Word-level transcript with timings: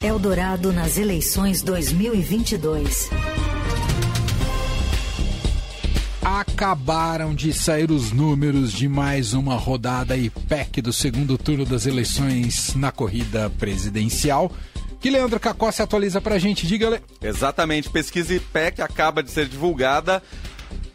Eldorado 0.00 0.72
nas 0.72 0.96
eleições 0.96 1.60
2022. 1.60 3.10
Acabaram 6.22 7.34
de 7.34 7.52
sair 7.52 7.90
os 7.90 8.12
números 8.12 8.70
de 8.72 8.88
mais 8.88 9.32
uma 9.32 9.56
rodada 9.56 10.16
IPEC 10.16 10.80
do 10.80 10.92
segundo 10.92 11.36
turno 11.36 11.64
das 11.64 11.84
eleições 11.84 12.76
na 12.76 12.92
corrida 12.92 13.50
presidencial. 13.58 14.52
Que 15.00 15.10
Leandro 15.10 15.40
Cacó 15.40 15.72
se 15.72 15.82
atualiza 15.82 16.20
pra 16.20 16.38
gente, 16.38 16.64
diga, 16.64 16.90
Le... 16.90 17.00
Exatamente, 17.20 17.90
pesquisa 17.90 18.32
IPEC 18.34 18.80
acaba 18.80 19.20
de 19.20 19.32
ser 19.32 19.48
divulgada. 19.48 20.22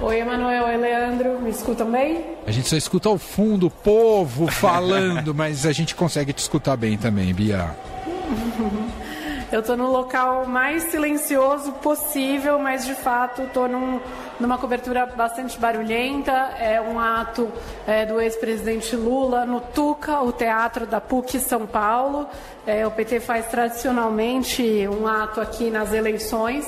Oi, 0.00 0.20
Emanuel. 0.20 0.64
Oi, 0.64 0.76
Leandro. 0.76 1.40
Me 1.40 1.50
escutam 1.50 1.90
bem? 1.90 2.24
A 2.46 2.50
gente 2.50 2.68
só 2.68 2.76
escuta 2.76 3.08
ao 3.08 3.18
fundo 3.18 3.66
o 3.66 3.70
povo 3.70 4.46
falando, 4.48 5.32
mas 5.34 5.66
a 5.66 5.72
gente 5.72 5.94
consegue 5.94 6.32
te 6.32 6.38
escutar 6.38 6.76
bem 6.76 6.96
também, 6.96 7.32
Bia. 7.32 7.74
Eu 9.52 9.60
estou 9.60 9.76
no 9.76 9.90
local 9.90 10.46
mais 10.46 10.84
silencioso 10.84 11.72
possível, 11.74 12.58
mas 12.58 12.84
de 12.84 12.94
fato 12.94 13.42
estou 13.42 13.68
num, 13.68 14.00
numa 14.40 14.58
cobertura 14.58 15.06
bastante 15.06 15.58
barulhenta. 15.58 16.32
É 16.58 16.80
um 16.80 16.98
ato 16.98 17.50
é, 17.86 18.04
do 18.06 18.20
ex-presidente 18.20 18.96
Lula 18.96 19.44
no 19.44 19.60
Tuca, 19.60 20.20
o 20.20 20.32
teatro 20.32 20.86
da 20.86 21.00
PUC 21.00 21.38
São 21.38 21.66
Paulo. 21.66 22.26
É, 22.66 22.86
o 22.86 22.90
PT 22.90 23.20
faz 23.20 23.46
tradicionalmente 23.46 24.88
um 24.88 25.06
ato 25.06 25.40
aqui 25.40 25.70
nas 25.70 25.92
eleições. 25.92 26.66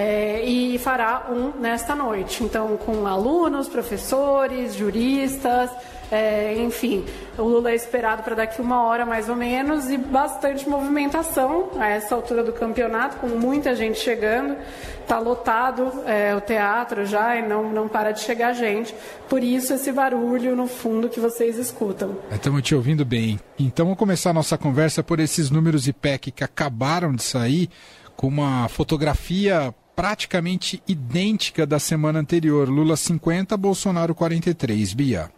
É, 0.00 0.44
e 0.44 0.78
fará 0.78 1.26
um 1.28 1.60
nesta 1.60 1.92
noite. 1.92 2.44
Então, 2.44 2.76
com 2.76 3.04
alunos, 3.04 3.68
professores, 3.68 4.76
juristas, 4.76 5.72
é, 6.08 6.54
enfim, 6.62 7.04
o 7.36 7.42
Lula 7.42 7.72
é 7.72 7.74
esperado 7.74 8.22
para 8.22 8.36
daqui 8.36 8.62
uma 8.62 8.84
hora 8.84 9.04
mais 9.04 9.28
ou 9.28 9.34
menos 9.34 9.90
e 9.90 9.98
bastante 9.98 10.68
movimentação 10.68 11.70
a 11.80 11.88
essa 11.88 12.14
altura 12.14 12.44
do 12.44 12.52
campeonato, 12.52 13.16
com 13.16 13.26
muita 13.26 13.74
gente 13.74 13.98
chegando. 13.98 14.56
Está 15.02 15.18
lotado 15.18 15.92
é, 16.06 16.32
o 16.32 16.40
teatro 16.40 17.04
já 17.04 17.34
e 17.36 17.48
não, 17.48 17.68
não 17.72 17.88
para 17.88 18.12
de 18.12 18.20
chegar 18.20 18.52
gente. 18.52 18.94
Por 19.28 19.42
isso 19.42 19.74
esse 19.74 19.90
barulho 19.90 20.54
no 20.54 20.68
fundo 20.68 21.08
que 21.08 21.18
vocês 21.18 21.58
escutam. 21.58 22.16
Estamos 22.30 22.62
te 22.62 22.72
ouvindo 22.72 23.04
bem. 23.04 23.40
Então 23.58 23.86
vamos 23.86 23.98
começar 23.98 24.30
a 24.30 24.34
nossa 24.34 24.56
conversa 24.56 25.02
por 25.02 25.18
esses 25.18 25.50
números 25.50 25.88
IPEC 25.88 26.30
que 26.30 26.44
acabaram 26.44 27.12
de 27.12 27.24
sair 27.24 27.68
com 28.16 28.28
uma 28.28 28.68
fotografia 28.68 29.74
praticamente 29.98 30.80
idêntica 30.86 31.66
da 31.66 31.80
semana 31.80 32.20
anterior. 32.20 32.68
Lula 32.68 32.96
50, 32.96 33.56
Bolsonaro 33.56 34.14
43. 34.14 34.94
Bia. 34.94 35.28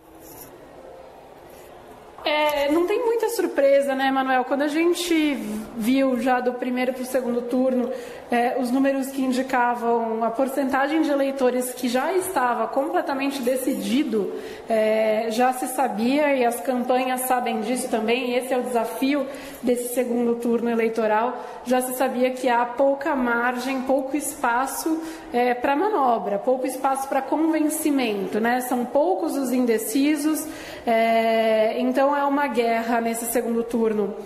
É, 2.24 2.70
não 2.70 2.86
tem 2.86 3.02
muita 3.04 3.30
surpresa, 3.30 3.94
né, 3.94 4.10
Manuel? 4.10 4.44
Quando 4.44 4.62
a 4.62 4.68
gente 4.68 5.34
viu 5.76 6.20
já 6.20 6.40
do 6.40 6.52
primeiro 6.54 6.92
para 6.92 7.02
o 7.02 7.06
segundo 7.06 7.42
turno 7.42 7.90
é, 8.30 8.56
os 8.60 8.70
números 8.70 9.08
que 9.08 9.22
indicavam 9.22 10.22
a 10.22 10.30
porcentagem 10.30 11.02
de 11.02 11.10
eleitores 11.10 11.72
que 11.72 11.88
já 11.88 12.12
estava 12.12 12.68
completamente 12.68 13.42
decidido, 13.42 14.32
é, 14.68 15.26
já 15.30 15.52
se 15.52 15.66
sabia 15.68 16.34
e 16.34 16.44
as 16.44 16.60
campanhas 16.60 17.22
sabem 17.22 17.60
disso 17.62 17.88
também. 17.88 18.34
esse 18.34 18.52
é 18.52 18.58
o 18.58 18.62
desafio 18.62 19.26
desse 19.62 19.94
segundo 19.94 20.36
turno 20.36 20.70
eleitoral. 20.70 21.42
Já 21.64 21.80
se 21.80 21.94
sabia 21.94 22.30
que 22.30 22.48
há 22.48 22.64
pouca 22.64 23.16
margem, 23.16 23.82
pouco 23.82 24.16
espaço 24.16 25.02
é, 25.32 25.54
para 25.54 25.74
manobra, 25.74 26.38
pouco 26.38 26.66
espaço 26.66 27.08
para 27.08 27.20
convencimento, 27.20 28.38
né? 28.38 28.60
São 28.60 28.84
poucos 28.84 29.36
os 29.36 29.52
indecisos. 29.52 30.46
É, 30.86 31.80
então 32.10 32.18
é 32.18 32.24
uma 32.24 32.48
guerra 32.48 33.00
nesse 33.00 33.26
segundo 33.26 33.62
turno 33.62 34.16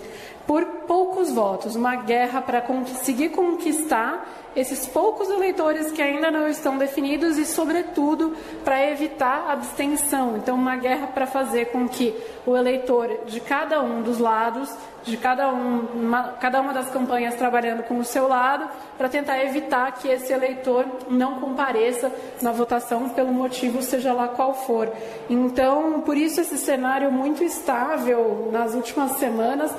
por 0.45 0.65
poucos 0.87 1.31
votos, 1.31 1.75
uma 1.75 1.95
guerra 1.95 2.41
para 2.41 2.61
conseguir 2.61 3.29
conquistar 3.29 4.25
esses 4.55 4.87
poucos 4.87 5.29
eleitores 5.29 5.91
que 5.91 6.01
ainda 6.01 6.31
não 6.31 6.47
estão 6.47 6.77
definidos 6.77 7.37
e, 7.37 7.45
sobretudo, 7.45 8.35
para 8.63 8.89
evitar 8.89 9.49
abstenção. 9.51 10.37
Então, 10.37 10.55
uma 10.55 10.77
guerra 10.77 11.07
para 11.07 11.27
fazer 11.27 11.65
com 11.65 11.87
que 11.87 12.15
o 12.45 12.55
eleitor 12.55 13.25
de 13.25 13.41
cada 13.41 13.81
um 13.81 14.01
dos 14.01 14.17
lados, 14.17 14.73
de 15.03 15.17
cada, 15.17 15.49
um, 15.49 15.79
uma, 15.93 16.23
cada 16.39 16.61
uma 16.61 16.73
das 16.73 16.89
campanhas 16.89 17.35
trabalhando 17.35 17.83
com 17.83 17.99
o 17.99 18.03
seu 18.03 18.27
lado, 18.27 18.69
para 18.97 19.09
tentar 19.09 19.43
evitar 19.43 19.91
que 19.91 20.07
esse 20.07 20.31
eleitor 20.31 20.85
não 21.09 21.39
compareça 21.39 22.11
na 22.41 22.51
votação 22.51 23.09
pelo 23.09 23.33
motivo 23.33 23.81
seja 23.81 24.13
lá 24.13 24.29
qual 24.29 24.53
for. 24.53 24.89
Então, 25.29 26.01
por 26.01 26.15
isso 26.15 26.39
esse 26.39 26.57
cenário 26.57 27.11
muito 27.11 27.43
estável 27.43 28.49
nas 28.53 28.73
últimas 28.73 29.11
semanas, 29.17 29.71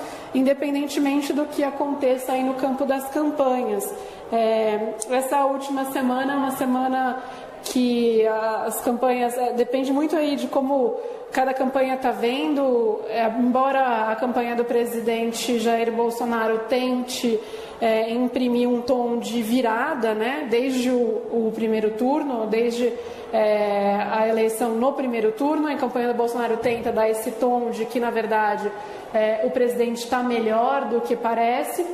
independentemente 0.57 1.33
do 1.33 1.45
que 1.47 1.63
aconteça 1.63 2.33
aí 2.33 2.43
no 2.43 2.55
campo 2.55 2.85
das 2.85 3.09
campanhas. 3.11 3.93
É, 4.33 4.95
essa 5.11 5.45
última 5.45 5.85
semana 5.93 6.33
é 6.33 6.37
uma 6.37 6.51
semana 6.53 7.23
que 7.63 8.27
as 8.27 8.81
campanhas 8.81 9.37
é, 9.37 9.53
depende 9.53 9.93
muito 9.93 10.17
aí 10.17 10.37
de 10.37 10.47
como 10.47 10.99
cada 11.31 11.53
campanha 11.53 11.95
está 11.95 12.11
vendo. 12.11 13.01
É, 13.09 13.27
embora 13.39 14.11
a 14.11 14.17
campanha 14.17 14.57
do 14.57 14.65
presidente 14.65 15.59
Jair 15.59 15.93
Bolsonaro 15.93 16.61
tente 16.69 17.39
é, 17.81 18.11
imprimir 18.11 18.69
um 18.69 18.81
tom 18.81 19.19
de 19.19 19.43
virada, 19.43 20.15
né, 20.15 20.47
desde 20.51 20.91
o, 20.91 21.49
o 21.49 21.53
primeiro 21.55 21.91
turno, 21.91 22.47
desde 22.47 22.93
é, 23.37 24.09
a 24.11 24.27
eleição 24.27 24.71
no 24.71 24.95
primeiro 24.95 25.33
turno, 25.33 25.69
a 25.69 25.77
campanha 25.77 26.09
do 26.09 26.15
Bolsonaro 26.15 26.57
tenta 26.57 26.91
dar 26.91 27.07
esse 27.09 27.33
tom 27.33 27.71
de 27.71 27.85
que 27.85 28.01
na 28.01 28.11
verdade 28.11 28.73
é, 29.13 29.43
o 29.45 29.51
presidente 29.51 29.99
está 29.99 30.23
melhor 30.23 30.87
do 30.87 31.03
que 31.03 31.15
parece. 31.15 31.87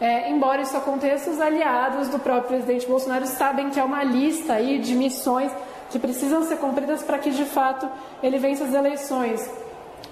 É, 0.00 0.28
embora 0.28 0.62
isso 0.62 0.76
aconteça, 0.76 1.30
os 1.30 1.40
aliados 1.40 2.08
do 2.08 2.18
próprio 2.18 2.48
presidente 2.48 2.86
Bolsonaro 2.86 3.26
sabem 3.26 3.70
que 3.70 3.78
há 3.78 3.84
uma 3.84 4.02
lista 4.02 4.54
aí 4.54 4.78
de 4.78 4.94
missões 4.96 5.52
que 5.88 6.00
precisam 6.00 6.42
ser 6.42 6.56
cumpridas 6.56 7.02
para 7.02 7.18
que 7.18 7.30
de 7.30 7.44
fato 7.44 7.88
ele 8.20 8.38
vença 8.38 8.64
as 8.64 8.74
eleições. 8.74 9.48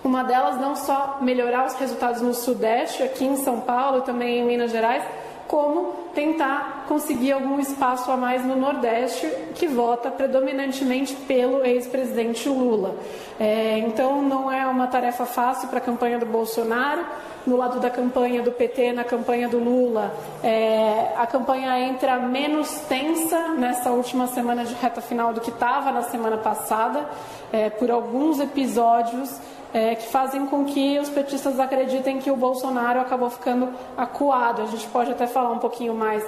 Uma 0.04 0.22
delas 0.22 0.56
não 0.60 0.76
só 0.76 1.18
melhorar 1.20 1.66
os 1.66 1.74
resultados 1.74 2.22
no 2.22 2.32
Sudeste, 2.32 3.02
aqui 3.02 3.24
em 3.24 3.36
São 3.36 3.60
Paulo, 3.60 4.02
também 4.02 4.38
em 4.38 4.44
Minas 4.44 4.70
Gerais, 4.70 5.02
como 5.46 5.92
tentar 6.14 6.84
conseguir 6.88 7.32
algum 7.32 7.58
espaço 7.58 8.10
a 8.10 8.16
mais 8.16 8.44
no 8.44 8.56
Nordeste, 8.56 9.30
que 9.54 9.66
vota 9.66 10.10
predominantemente 10.10 11.14
pelo 11.14 11.64
ex-presidente 11.64 12.48
Lula. 12.48 12.96
É, 13.38 13.78
então, 13.78 14.22
não 14.22 14.50
é 14.50 14.66
uma 14.66 14.86
tarefa 14.86 15.26
fácil 15.26 15.68
para 15.68 15.78
a 15.78 15.80
campanha 15.80 16.18
do 16.18 16.26
Bolsonaro. 16.26 17.04
No 17.46 17.56
lado 17.56 17.78
da 17.78 17.88
campanha 17.88 18.42
do 18.42 18.50
PT, 18.50 18.92
na 18.92 19.04
campanha 19.04 19.48
do 19.48 19.58
Lula, 19.58 20.12
é, 20.42 21.12
a 21.16 21.28
campanha 21.28 21.78
entra 21.78 22.18
menos 22.18 22.68
tensa 22.88 23.50
nessa 23.50 23.92
última 23.92 24.26
semana 24.26 24.64
de 24.64 24.74
reta 24.74 25.00
final 25.00 25.32
do 25.32 25.40
que 25.40 25.50
estava 25.50 25.92
na 25.92 26.02
semana 26.02 26.38
passada, 26.38 27.08
é, 27.52 27.70
por 27.70 27.88
alguns 27.88 28.40
episódios 28.40 29.30
é, 29.72 29.94
que 29.94 30.06
fazem 30.08 30.46
com 30.46 30.64
que 30.64 30.98
os 30.98 31.08
petistas 31.08 31.58
acreditem 31.58 32.18
que 32.18 32.30
o 32.30 32.36
Bolsonaro 32.36 33.00
acabou 33.00 33.30
ficando 33.30 33.68
acuado. 33.96 34.62
A 34.62 34.66
gente 34.66 34.86
pode 34.88 35.10
até 35.10 35.26
falar 35.26 35.52
um 35.52 35.58
pouquinho 35.58 35.94
mais 35.94 36.24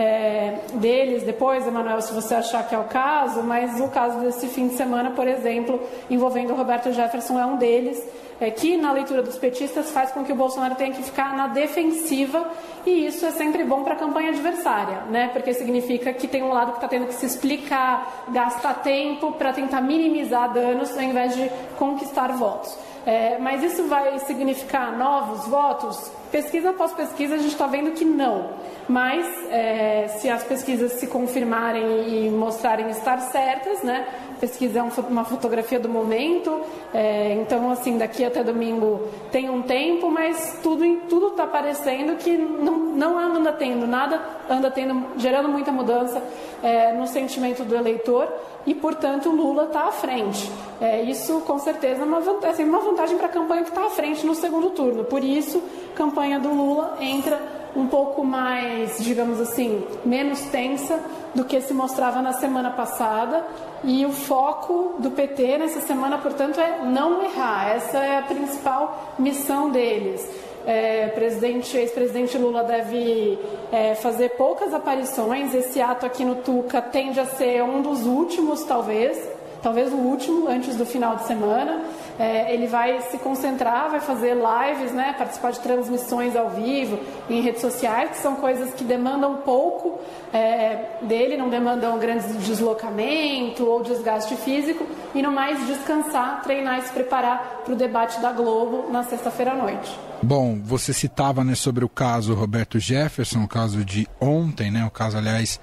é, 0.00 0.54
deles 0.76 1.24
depois, 1.24 1.66
Emanuel, 1.66 2.00
se 2.00 2.10
você 2.14 2.34
achar 2.34 2.66
que 2.66 2.74
é 2.74 2.78
o 2.78 2.84
caso, 2.84 3.42
mas 3.42 3.78
o 3.80 3.88
caso 3.88 4.18
desse 4.20 4.48
fim 4.48 4.68
de 4.68 4.74
semana, 4.74 5.10
por 5.10 5.28
exemplo, 5.28 5.78
envolvendo 6.08 6.54
o 6.54 6.56
Roberto 6.56 6.90
Jefferson, 6.90 7.38
é 7.38 7.44
um 7.44 7.58
deles. 7.58 8.02
É, 8.40 8.50
que 8.50 8.78
na 8.78 8.90
leitura 8.92 9.22
dos 9.22 9.36
petistas 9.36 9.90
faz 9.90 10.12
com 10.12 10.24
que 10.24 10.32
o 10.32 10.34
Bolsonaro 10.34 10.74
tenha 10.74 10.94
que 10.94 11.02
ficar 11.02 11.36
na 11.36 11.48
defensiva 11.48 12.50
e 12.86 13.04
isso 13.04 13.26
é 13.26 13.32
sempre 13.32 13.62
bom 13.64 13.84
para 13.84 13.92
a 13.92 13.96
campanha 13.96 14.30
adversária, 14.30 15.02
né? 15.10 15.28
Porque 15.30 15.52
significa 15.52 16.10
que 16.14 16.26
tem 16.26 16.42
um 16.42 16.48
lado 16.48 16.70
que 16.70 16.78
está 16.78 16.88
tendo 16.88 17.04
que 17.04 17.12
se 17.12 17.26
explicar, 17.26 18.24
gastar 18.32 18.80
tempo 18.80 19.32
para 19.32 19.52
tentar 19.52 19.82
minimizar 19.82 20.50
danos 20.54 20.96
ao 20.96 21.02
invés 21.02 21.36
de 21.36 21.50
conquistar 21.76 22.28
votos. 22.32 22.74
É, 23.06 23.38
mas 23.38 23.62
isso 23.62 23.84
vai 23.84 24.18
significar 24.20 24.96
novos 24.96 25.46
votos? 25.46 26.10
Pesquisa 26.30 26.70
após 26.70 26.92
pesquisa 26.92 27.34
a 27.34 27.38
gente 27.38 27.52
está 27.52 27.66
vendo 27.66 27.92
que 27.92 28.04
não. 28.04 28.50
Mas 28.88 29.26
é, 29.50 30.08
se 30.18 30.28
as 30.28 30.44
pesquisas 30.44 30.92
se 30.94 31.06
confirmarem 31.06 32.26
e 32.26 32.30
mostrarem 32.30 32.90
estar 32.90 33.18
certas, 33.20 33.82
né? 33.82 34.06
Pesquisa 34.40 34.78
é 34.78 34.82
uma 34.82 35.24
fotografia 35.24 35.78
do 35.78 35.88
momento, 35.88 36.62
é, 36.94 37.34
então 37.34 37.70
assim 37.70 37.98
daqui 37.98 38.24
até 38.24 38.42
domingo 38.42 39.08
tem 39.30 39.50
um 39.50 39.62
tempo, 39.62 40.10
mas 40.10 40.58
tudo 40.62 40.80
tudo 41.08 41.28
está 41.28 41.46
parecendo 41.46 42.16
que 42.16 42.36
não, 42.36 42.78
não 42.78 43.18
anda 43.18 43.52
tendo 43.52 43.86
nada, 43.86 44.20
anda 44.48 44.70
tendo 44.70 45.18
gerando 45.18 45.48
muita 45.48 45.70
mudança 45.70 46.22
é, 46.62 46.92
no 46.92 47.06
sentimento 47.06 47.64
do 47.64 47.76
eleitor 47.76 48.28
e, 48.66 48.74
portanto, 48.74 49.30
Lula 49.30 49.64
está 49.64 49.86
à 49.86 49.92
frente. 49.92 50.50
É, 50.80 51.02
isso, 51.02 51.40
com 51.40 51.58
certeza, 51.58 52.02
é 52.02 52.04
uma, 52.04 52.18
é 52.18 52.64
uma 52.64 52.80
vantagem 52.80 53.16
para 53.16 53.26
a 53.26 53.30
campanha 53.30 53.62
que 53.62 53.70
está 53.70 53.86
à 53.86 53.90
frente 53.90 54.26
no 54.26 54.34
segundo 54.34 54.70
turno. 54.70 55.04
Por 55.04 55.24
isso, 55.24 55.62
campanha 55.94 56.38
do 56.38 56.50
Lula 56.50 56.96
entra 57.00 57.59
um 57.74 57.86
pouco 57.86 58.24
mais, 58.24 59.02
digamos 59.02 59.40
assim, 59.40 59.84
menos 60.04 60.40
tensa 60.46 60.98
do 61.34 61.44
que 61.44 61.60
se 61.60 61.72
mostrava 61.72 62.20
na 62.20 62.32
semana 62.32 62.70
passada. 62.70 63.44
E 63.84 64.04
o 64.04 64.12
foco 64.12 64.96
do 64.98 65.10
PT 65.10 65.58
nessa 65.58 65.80
semana, 65.80 66.18
portanto, 66.18 66.60
é 66.60 66.84
não 66.84 67.22
errar. 67.22 67.70
Essa 67.70 67.98
é 67.98 68.18
a 68.18 68.22
principal 68.22 69.14
missão 69.18 69.70
deles. 69.70 70.28
É, 70.66 71.06
presidente, 71.08 71.74
ex-presidente 71.74 72.36
Lula 72.36 72.62
deve 72.62 73.38
é, 73.72 73.94
fazer 73.94 74.30
poucas 74.30 74.74
aparições. 74.74 75.54
Esse 75.54 75.80
ato 75.80 76.04
aqui 76.04 76.24
no 76.24 76.36
Tuca 76.36 76.82
tende 76.82 77.18
a 77.18 77.24
ser 77.24 77.62
um 77.62 77.80
dos 77.80 78.04
últimos, 78.04 78.62
talvez, 78.64 79.18
talvez 79.62 79.92
o 79.92 79.96
último 79.96 80.48
antes 80.48 80.76
do 80.76 80.84
final 80.84 81.16
de 81.16 81.26
semana. 81.26 81.82
É, 82.18 82.52
ele 82.52 82.66
vai 82.66 83.00
se 83.02 83.16
concentrar, 83.18 83.90
vai 83.90 84.00
fazer 84.00 84.34
lives, 84.34 84.92
né, 84.92 85.14
participar 85.16 85.52
de 85.52 85.60
transmissões 85.60 86.36
ao 86.36 86.50
vivo 86.50 86.98
em 87.30 87.40
redes 87.40 87.60
sociais, 87.60 88.10
que 88.10 88.18
são 88.18 88.36
coisas 88.36 88.74
que 88.74 88.84
demandam 88.84 89.36
pouco 89.36 89.98
é, 90.32 90.98
dele, 91.02 91.36
não 91.36 91.48
demandam 91.48 91.98
grandes 91.98 92.36
deslocamento 92.44 93.64
ou 93.64 93.82
desgaste 93.82 94.36
físico, 94.36 94.86
e 95.14 95.22
no 95.22 95.32
mais 95.32 95.66
descansar, 95.66 96.42
treinar 96.42 96.78
e 96.78 96.82
se 96.82 96.92
preparar 96.92 97.62
para 97.64 97.72
o 97.72 97.76
debate 97.76 98.20
da 98.20 98.32
Globo 98.32 98.90
na 98.90 99.02
sexta-feira 99.02 99.52
à 99.52 99.56
noite. 99.56 99.98
Bom, 100.22 100.60
você 100.62 100.92
citava 100.92 101.42
né, 101.42 101.54
sobre 101.54 101.84
o 101.84 101.88
caso 101.88 102.34
Roberto 102.34 102.78
Jefferson, 102.78 103.42
o 103.44 103.48
caso 103.48 103.84
de 103.84 104.06
ontem, 104.20 104.70
né, 104.70 104.84
o 104.84 104.90
caso, 104.90 105.16
aliás, 105.16 105.58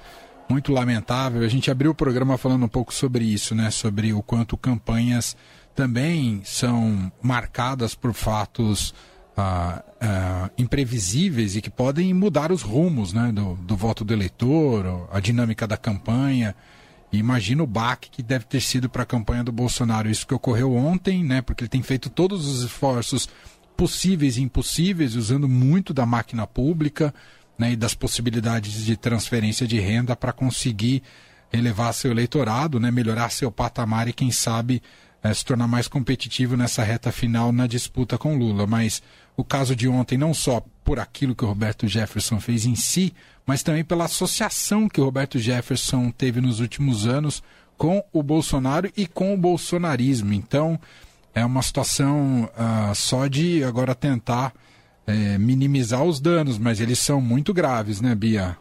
muito 0.50 0.72
lamentável. 0.72 1.44
A 1.44 1.48
gente 1.48 1.70
abriu 1.70 1.92
o 1.92 1.96
programa 1.96 2.38
falando 2.38 2.66
um 2.66 2.70
pouco 2.70 2.94
sobre 2.94 3.26
isso, 3.26 3.54
né, 3.54 3.70
sobre 3.72 4.14
o 4.14 4.22
quanto 4.22 4.58
campanhas 4.58 5.36
também 5.76 6.42
são 6.44 7.12
marcadas 7.22 7.94
por 7.94 8.12
fatos 8.12 8.96
ah, 9.38 9.84
ah, 10.02 10.50
imprevisíveis 10.58 11.56
e 11.56 11.62
que 11.62 11.70
podem 11.70 12.12
mudar 12.16 12.52
os 12.52 12.64
rumos 12.64 13.14
né, 13.14 13.32
do, 13.32 13.54
do 13.56 13.76
voto 13.76 14.04
do 14.04 14.12
eleitor, 14.12 15.08
a 15.12 15.20
dinâmica 15.20 15.68
da 15.68 15.78
campanha. 15.78 16.56
Imagina 17.14 17.62
o 17.62 17.68
baque 17.68 18.10
que 18.10 18.24
deve 18.24 18.46
ter 18.46 18.60
sido 18.60 18.90
para 18.90 19.04
a 19.04 19.06
campanha 19.06 19.44
do 19.44 19.52
Bolsonaro. 19.52 20.10
Isso 20.10 20.26
que 20.26 20.34
ocorreu 20.34 20.74
ontem, 20.74 21.24
né, 21.24 21.44
porque 21.44 21.64
ele 21.64 21.70
tem 21.70 21.84
feito 21.84 22.10
todos 22.10 22.48
os 22.48 22.64
esforços 22.64 23.30
possíveis 23.78 24.38
e 24.38 24.42
impossíveis, 24.42 25.14
usando 25.14 25.48
muito 25.48 25.94
da 25.94 26.08
máquina 26.08 26.48
pública 26.48 27.14
né, 27.58 27.72
e 27.72 27.76
das 27.76 27.96
possibilidades 27.96 28.86
de 28.86 28.96
transferência 28.96 29.68
de 29.68 29.80
renda 29.80 30.16
para 30.16 30.32
conseguir 30.32 31.02
elevar 31.52 31.94
seu 31.94 32.12
eleitorado, 32.12 32.80
né, 32.80 32.92
melhorar 32.92 33.32
seu 33.32 33.52
patamar 33.52 34.08
e, 34.08 34.14
quem 34.14 34.32
sabe, 34.32 34.82
é, 35.24 35.34
se 35.34 35.44
tornar 35.44 35.68
mais 35.68 35.88
competitivo 35.88 36.56
nessa 36.56 36.84
reta 36.84 37.12
final 37.12 37.52
na 37.52 37.68
disputa 37.68 38.18
com 38.18 38.38
Lula. 38.38 38.68
Mas 38.68 39.02
o 39.36 39.44
caso 39.44 39.76
de 39.76 39.88
ontem, 39.88 40.18
não 40.18 40.34
só 40.34 40.64
por 40.84 41.00
aquilo 41.00 41.36
que 41.36 41.44
o 41.44 41.48
Roberto 41.48 41.88
Jefferson 41.88 42.40
fez 42.40 42.66
em 42.66 42.76
si, 42.76 43.14
mas 43.46 43.64
também 43.64 43.84
pela 43.84 44.06
associação 44.06 44.90
que 44.90 45.00
o 45.00 45.06
Roberto 45.06 45.40
Jefferson 45.40 46.12
teve 46.12 46.42
nos 46.42 46.60
últimos 46.60 47.08
anos 47.08 47.42
com 47.78 48.04
o 48.12 48.24
Bolsonaro 48.24 48.92
e 48.98 49.06
com 49.06 49.34
o 49.34 49.38
bolsonarismo. 49.38 50.34
Então, 50.34 50.80
é 51.34 51.46
uma 51.46 51.62
situação 51.62 52.46
uh, 52.46 52.96
só 52.96 53.28
de 53.28 53.64
agora 53.64 53.94
tentar 53.94 54.54
é, 55.08 55.38
minimizar 55.38 56.04
os 56.04 56.20
danos, 56.20 56.58
mas 56.58 56.82
eles 56.82 57.00
são 57.00 57.22
muito 57.22 57.54
graves, 57.54 58.02
né, 58.02 58.14
Bia? 58.14 58.58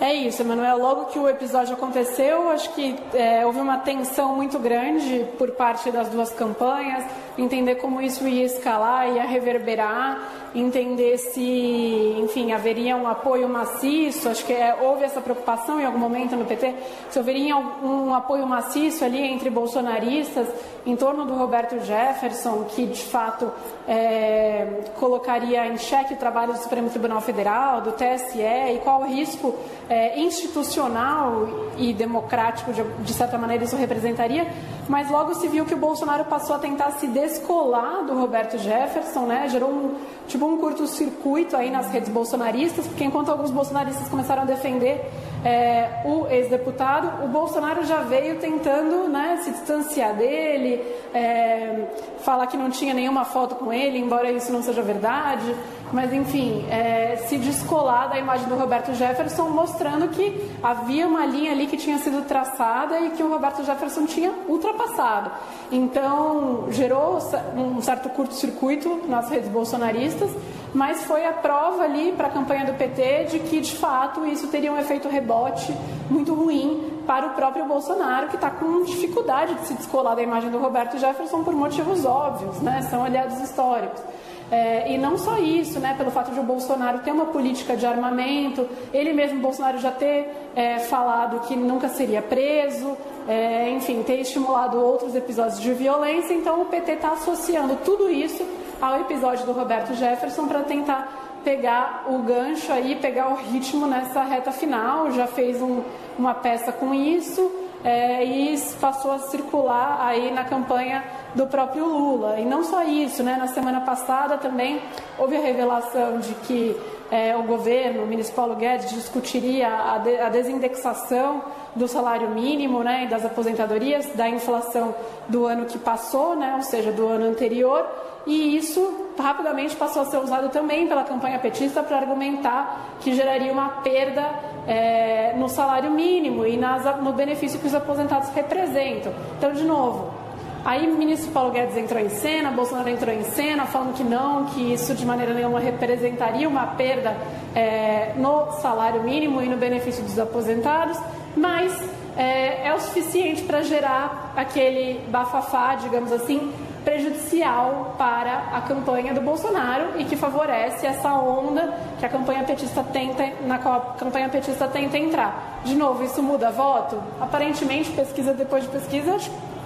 É 0.00 0.14
isso, 0.14 0.42
Emanuel. 0.42 0.78
Logo 0.78 1.06
que 1.06 1.18
o 1.18 1.28
episódio 1.28 1.74
aconteceu, 1.74 2.50
acho 2.50 2.72
que 2.72 2.94
é, 3.12 3.44
houve 3.44 3.58
uma 3.58 3.78
tensão 3.78 4.36
muito 4.36 4.56
grande 4.56 5.26
por 5.36 5.50
parte 5.50 5.90
das 5.90 6.08
duas 6.08 6.30
campanhas, 6.30 7.04
entender 7.36 7.74
como 7.76 8.00
isso 8.00 8.26
ia 8.28 8.44
escalar, 8.44 9.08
ia 9.08 9.24
reverberar, 9.24 10.22
entender 10.54 11.18
se, 11.18 12.14
enfim, 12.16 12.52
haveria 12.52 12.96
um 12.96 13.08
apoio 13.08 13.48
maciço. 13.48 14.28
Acho 14.28 14.44
que 14.44 14.52
é, 14.52 14.76
houve 14.80 15.02
essa 15.02 15.20
preocupação 15.20 15.80
em 15.80 15.84
algum 15.84 15.98
momento 15.98 16.36
no 16.36 16.44
PT, 16.44 16.74
se 17.10 17.18
haveria 17.18 17.56
um, 17.56 18.06
um 18.08 18.14
apoio 18.14 18.46
maciço 18.46 19.04
ali 19.04 19.20
entre 19.20 19.50
bolsonaristas 19.50 20.46
em 20.86 20.94
torno 20.94 21.26
do 21.26 21.34
Roberto 21.34 21.78
Jefferson, 21.80 22.64
que 22.68 22.86
de 22.86 23.02
fato 23.02 23.50
é, 23.86 24.84
colocaria 24.96 25.66
em 25.66 25.76
xeque 25.76 26.14
o 26.14 26.16
trabalho 26.16 26.52
do 26.52 26.58
Supremo 26.60 26.88
Tribunal 26.88 27.20
Federal, 27.20 27.80
do 27.80 27.92
TSE, 27.92 28.40
e 28.40 28.80
qual 28.82 29.02
o 29.02 29.06
risco 29.06 29.54
é, 29.88 30.20
institucional 30.20 31.48
e 31.78 31.92
democrático, 31.92 32.72
de, 32.72 32.82
de, 32.82 33.12
certa 33.12 33.38
maneira, 33.38 33.64
isso 33.64 33.76
representaria, 33.76 34.46
mas 34.88 35.10
logo 35.10 35.34
se 35.34 35.48
viu 35.48 35.64
que 35.64 35.74
o 35.74 35.78
Bolsonaro 35.78 36.24
passou 36.26 36.56
a 36.56 36.58
tentar 36.58 36.90
se 36.92 37.06
descolar 37.06 38.04
do 38.04 38.14
Roberto 38.14 38.58
Jefferson, 38.58 39.26
né? 39.26 39.48
gerou 39.48 39.70
um, 39.70 39.94
tipo 40.26 40.44
um 40.46 40.58
curto-circuito 40.58 41.56
aí 41.56 41.70
nas 41.70 41.90
redes 41.90 42.08
bolsonaristas, 42.10 42.86
porque 42.86 43.04
enquanto 43.04 43.30
alguns 43.30 43.50
bolsonaristas 43.50 44.08
começaram 44.08 44.42
a 44.42 44.46
defender 44.46 45.10
é, 45.44 46.02
o 46.04 46.26
ex-deputado, 46.28 47.24
o 47.24 47.28
Bolsonaro 47.28 47.84
já 47.84 48.02
veio 48.02 48.38
tentando 48.38 49.08
né, 49.08 49.40
se 49.42 49.50
distanciar 49.50 50.14
dele, 50.14 50.82
é, 51.14 51.86
falar 52.20 52.46
que 52.46 52.56
não 52.56 52.70
tinha 52.70 52.92
nenhuma 52.92 53.24
foto 53.24 53.54
com 53.54 53.72
ele, 53.72 53.98
embora 53.98 54.30
isso 54.30 54.52
não 54.52 54.62
seja 54.62 54.82
verdade, 54.82 55.54
mas 55.92 56.12
enfim, 56.12 56.66
é, 56.68 57.16
se 57.28 57.38
descolar 57.38 58.10
da 58.10 58.18
imagem 58.18 58.48
do 58.48 58.56
Roberto 58.56 58.92
Jefferson, 58.94 59.48
mostrando 59.48 60.08
que 60.08 60.50
havia 60.62 61.06
uma 61.06 61.24
linha 61.24 61.52
ali 61.52 61.66
que 61.66 61.76
tinha 61.76 61.98
sido 61.98 62.26
traçada 62.26 63.00
e 63.00 63.10
que 63.10 63.22
o 63.22 63.28
Roberto 63.28 63.64
Jefferson 63.64 64.06
tinha 64.06 64.32
ultrapassado. 64.48 65.30
Então, 65.70 66.66
gerou 66.70 67.18
um 67.56 67.80
certo 67.80 68.08
curto-circuito 68.10 69.02
nas 69.08 69.30
redes 69.30 69.48
bolsonaristas, 69.48 70.30
mas 70.74 71.04
foi 71.04 71.24
a 71.24 71.32
prova 71.32 71.84
ali 71.84 72.12
para 72.12 72.28
a 72.28 72.30
campanha 72.30 72.64
do 72.64 72.74
PT 72.74 73.24
de 73.30 73.38
que, 73.40 73.60
de 73.60 73.74
fato, 73.76 74.26
isso 74.26 74.48
teria 74.48 74.72
um 74.72 74.78
efeito 74.78 75.08
rebote 75.08 75.74
muito 76.10 76.34
ruim 76.34 77.02
para 77.06 77.26
o 77.26 77.30
próprio 77.30 77.64
Bolsonaro, 77.64 78.28
que 78.28 78.34
está 78.34 78.50
com 78.50 78.84
dificuldade 78.84 79.54
de 79.54 79.66
se 79.66 79.74
descolar 79.74 80.14
da 80.14 80.22
imagem 80.22 80.50
do 80.50 80.58
Roberto 80.58 80.98
Jefferson 80.98 81.42
por 81.42 81.54
motivos 81.54 82.04
óbvios, 82.04 82.60
né? 82.60 82.82
são 82.82 83.02
aliados 83.02 83.40
históricos. 83.40 84.02
É, 84.50 84.90
e 84.92 84.96
não 84.96 85.18
só 85.18 85.38
isso, 85.38 85.78
né, 85.78 85.94
pelo 85.96 86.10
fato 86.10 86.32
de 86.32 86.40
o 86.40 86.42
Bolsonaro 86.42 87.00
ter 87.00 87.12
uma 87.12 87.26
política 87.26 87.76
de 87.76 87.84
armamento, 87.84 88.66
ele 88.94 89.12
mesmo, 89.12 89.40
Bolsonaro, 89.40 89.78
já 89.78 89.90
ter 89.90 90.50
é, 90.56 90.78
falado 90.78 91.40
que 91.46 91.54
nunca 91.54 91.88
seria 91.88 92.22
preso, 92.22 92.96
é, 93.28 93.70
enfim, 93.70 94.02
ter 94.02 94.20
estimulado 94.20 94.78
outros 94.80 95.14
episódios 95.14 95.60
de 95.60 95.72
violência, 95.74 96.32
então 96.32 96.62
o 96.62 96.66
PT 96.66 96.92
está 96.92 97.12
associando 97.12 97.76
tudo 97.84 98.08
isso 98.08 98.42
ao 98.80 99.00
episódio 99.00 99.44
do 99.44 99.52
Roberto 99.52 99.94
Jefferson 99.94 100.46
para 100.46 100.60
tentar 100.60 101.40
pegar 101.44 102.06
o 102.08 102.18
gancho 102.20 102.72
aí, 102.72 102.96
pegar 102.96 103.28
o 103.28 103.34
ritmo 103.34 103.86
nessa 103.86 104.22
reta 104.22 104.50
final, 104.50 105.10
já 105.12 105.26
fez 105.26 105.60
um, 105.60 105.82
uma 106.18 106.34
peça 106.34 106.72
com 106.72 106.94
isso 106.94 107.67
é, 107.84 108.24
e 108.24 108.58
passou 108.80 109.12
a 109.12 109.18
circular 109.18 109.98
aí 110.00 110.30
na 110.30 110.44
campanha 110.44 111.04
do 111.34 111.46
próprio 111.46 111.86
Lula. 111.86 112.38
E 112.38 112.44
não 112.44 112.64
só 112.64 112.82
isso, 112.82 113.22
né? 113.22 113.36
Na 113.38 113.48
semana 113.48 113.80
passada 113.80 114.36
também 114.36 114.80
houve 115.18 115.36
a 115.36 115.40
revelação 115.40 116.18
de 116.18 116.34
que 116.34 116.76
é, 117.10 117.36
o 117.36 117.42
governo, 117.42 118.02
o 118.02 118.06
ministro 118.06 118.36
Paulo 118.36 118.54
Guedes, 118.56 118.90
discutiria 118.90 119.68
a, 119.68 119.98
de, 119.98 120.18
a 120.18 120.28
desindexação 120.28 121.42
do 121.74 121.88
salário 121.88 122.28
mínimo 122.30 122.82
né, 122.82 123.04
e 123.04 123.06
das 123.06 123.24
aposentadorias, 123.24 124.06
da 124.14 124.28
inflação 124.28 124.94
do 125.28 125.46
ano 125.46 125.64
que 125.64 125.78
passou, 125.78 126.36
né, 126.36 126.54
ou 126.56 126.62
seja, 126.62 126.92
do 126.92 127.06
ano 127.06 127.26
anterior, 127.26 127.86
e 128.26 128.56
isso 128.56 129.06
rapidamente 129.18 129.74
passou 129.74 130.02
a 130.02 130.04
ser 130.04 130.18
usado 130.18 130.50
também 130.50 130.86
pela 130.86 131.02
campanha 131.04 131.38
petista 131.38 131.82
para 131.82 131.96
argumentar 131.96 132.96
que 133.00 133.14
geraria 133.14 133.52
uma 133.52 133.68
perda 133.82 134.28
é, 134.68 135.34
no 135.36 135.48
salário 135.48 135.90
mínimo 135.90 136.46
e 136.46 136.56
nas, 136.56 136.84
no 137.02 137.12
benefício 137.12 137.58
que 137.58 137.66
os 137.66 137.74
aposentados 137.74 138.28
representam. 138.30 139.12
Então, 139.38 139.52
de 139.52 139.64
novo, 139.64 140.18
Aí 140.64 140.86
o 140.86 140.98
ministro 140.98 141.30
Paulo 141.30 141.52
Guedes 141.52 141.76
entrou 141.76 141.98
em 141.98 142.10
cena, 142.10 142.50
Bolsonaro 142.50 142.90
entrou 142.90 143.14
em 143.14 143.22
cena, 143.22 143.64
falando 143.64 143.94
que 143.94 144.04
não, 144.04 144.44
que 144.46 144.74
isso 144.74 144.94
de 144.94 145.06
maneira 145.06 145.32
nenhuma 145.32 145.60
representaria 145.60 146.48
uma 146.48 146.66
perda 146.66 147.16
é, 147.54 148.12
no 148.16 148.50
salário 148.60 149.02
mínimo 149.02 149.40
e 149.40 149.48
no 149.48 149.56
benefício 149.56 150.02
dos 150.02 150.18
aposentados, 150.18 150.98
mas 151.36 151.72
é, 152.16 152.66
é 152.66 152.74
o 152.74 152.80
suficiente 152.80 153.42
para 153.42 153.62
gerar 153.62 154.34
aquele 154.36 155.00
bafafá, 155.08 155.76
digamos 155.76 156.12
assim, 156.12 156.52
prejudicial 156.84 157.94
para 157.98 158.50
a 158.52 158.60
campanha 158.62 159.12
do 159.12 159.20
Bolsonaro 159.20 159.98
e 159.98 160.04
que 160.04 160.16
favorece 160.16 160.86
essa 160.86 161.12
onda 161.14 161.74
que 161.98 162.06
a 162.06 162.08
campanha 162.08 162.44
petista 162.44 162.82
tenta, 162.82 163.24
na 163.46 163.58
qual 163.58 163.74
a 163.74 163.80
campanha 163.98 164.28
petista 164.28 164.66
tenta 164.68 164.96
entrar. 164.96 165.60
De 165.64 165.74
novo, 165.74 166.04
isso 166.04 166.22
muda 166.22 166.50
voto? 166.50 167.02
Aparentemente, 167.20 167.90
pesquisa 167.90 168.32
depois 168.32 168.64
de 168.64 168.70
pesquisa, 168.70 169.16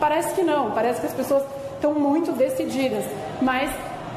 parece 0.00 0.34
que 0.34 0.42
não, 0.42 0.70
parece 0.72 1.00
que 1.00 1.06
as 1.06 1.12
pessoas 1.12 1.44
estão 1.74 1.94
muito 1.94 2.32
decididas, 2.32 3.04
mas 3.40 3.70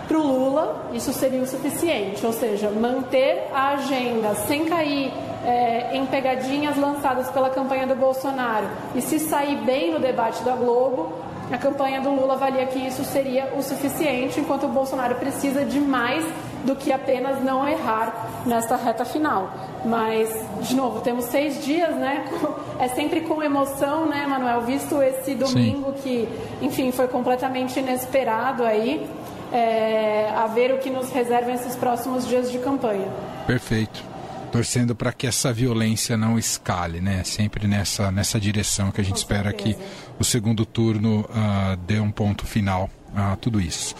para 0.08 0.18
o 0.18 0.22
Lula 0.22 0.86
isso 0.94 1.12
seria 1.12 1.42
o 1.42 1.48
suficiente, 1.48 2.26
ou 2.26 2.32
seja, 2.32 2.70
manter 2.70 3.48
a 3.54 3.70
agenda 3.70 4.36
sem 4.36 4.66
cair 4.66 5.12
é, 5.46 5.96
em 5.96 6.06
pegadinhas 6.06 6.78
lançadas 6.78 7.30
pela 7.30 7.50
campanha 7.50 7.86
do 7.86 7.96
Bolsonaro 7.96 8.68
e 8.96 9.02
se 9.02 9.20
sair 9.20 9.58
bem 9.58 9.92
no 9.92 10.00
debate 10.00 10.44
da 10.44 10.56
Globo, 10.56 11.14
a 11.52 11.58
campanha 11.58 12.02
do 12.02 12.10
Lula 12.10 12.34
avalia 12.34 12.66
que 12.66 12.80
isso 12.80 13.04
seria 13.04 13.54
o 13.56 13.62
suficiente, 13.62 14.40
enquanto 14.40 14.66
o 14.66 14.70
Bolsonaro 14.70 15.16
precisa 15.16 15.64
de 15.64 15.80
mais 15.80 16.26
do 16.64 16.76
que 16.76 16.92
apenas 16.92 17.44
não 17.44 17.68
errar 17.68 18.44
nesta 18.46 18.76
reta 18.76 19.06
final. 19.06 19.52
Mas, 19.86 20.30
de 20.62 20.76
novo, 20.76 21.02
temos 21.02 21.26
seis 21.26 21.64
dias, 21.64 21.96
né? 21.96 22.26
É 22.78 22.90
sempre 22.90 23.22
com 23.22 23.42
emoção, 23.42 24.06
né, 24.06 24.28
Manuel? 24.28 24.60
Visto 24.64 25.02
esse 25.02 25.34
domingo 25.34 25.94
Sim. 25.94 26.02
que, 26.04 26.30
enfim, 26.62 26.92
foi 26.92 27.08
completamente 27.08 27.80
inesperado 27.80 28.66
aí, 28.66 29.10
é, 29.54 30.30
a 30.36 30.46
ver 30.48 30.74
o 30.74 30.80
que 30.80 30.90
nos 30.90 31.10
reserva 31.10 31.54
esses 31.54 31.74
próximos 31.78 32.28
dias 32.28 32.52
de 32.52 32.60
campanha. 32.60 33.08
Perfeito 33.48 34.15
torcendo 34.56 34.96
para 34.96 35.12
que 35.12 35.28
essa 35.28 35.52
violência 35.52 36.16
não 36.16 36.40
escale, 36.40 37.02
né? 37.02 37.24
Sempre 37.26 37.68
nessa, 37.68 38.10
nessa 38.10 38.40
direção 38.40 38.90
que 38.90 39.02
a 39.02 39.04
gente 39.04 39.16
Com 39.16 39.20
espera 39.20 39.50
certeza. 39.52 39.78
que 39.78 39.84
o 40.18 40.24
segundo 40.24 40.66
turno 40.66 41.22
uh, 41.22 41.76
dê 41.86 42.00
um 42.00 42.10
ponto 42.10 42.46
final 42.46 42.90
a 43.14 43.36
tudo 43.36 43.60
isso. 43.60 43.94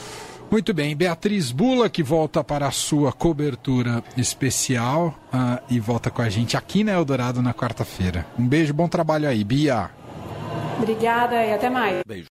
Muito 0.50 0.74
bem, 0.74 0.96
Beatriz 0.96 1.52
Bula, 1.52 1.90
que 1.90 2.02
volta 2.02 2.42
para 2.42 2.68
a 2.68 2.72
sua 2.72 3.12
cobertura 3.12 4.02
especial 4.16 5.20
uh, 5.34 5.62
e 5.70 5.78
volta 5.78 6.10
com 6.10 6.22
a 6.22 6.30
gente 6.30 6.56
aqui 6.56 6.86
na 6.86 6.94
Eldorado 6.94 7.42
na 7.42 7.54
quarta-feira. 7.54 8.26
Um 8.40 8.48
beijo, 8.48 8.74
bom 8.74 8.88
trabalho 8.88 9.28
aí, 9.28 9.44
Bia. 9.44 9.90
Obrigada 10.78 11.44
e 11.44 11.54
até 11.54 11.70
mais. 11.70 12.02
Beijo. 12.08 12.24